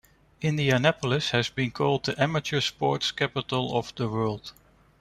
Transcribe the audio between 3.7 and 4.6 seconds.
of the World".